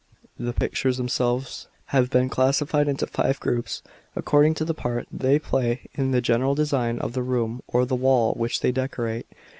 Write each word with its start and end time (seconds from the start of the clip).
The 0.39 0.51
pictures 0.53 0.97
themselves 0.97 1.67
have 1.93 2.09
been 2.09 2.27
classified 2.27 2.87
into 2.87 3.05
five 3.05 3.39
groups, 3.39 3.83
according 4.15 4.55
to 4.55 4.65
the 4.65 4.73
part 4.73 5.05
they 5.11 5.37
play 5.37 5.85
in 5.93 6.09
the 6.09 6.21
general 6.21 6.55
design 6.55 6.97
of 6.97 7.13
the 7.13 7.21
room 7.21 7.61
or 7.67 7.85
the 7.85 7.93
wall 7.95 8.33
which 8.33 8.61
they 8.61 8.71
decorate. 8.71 9.27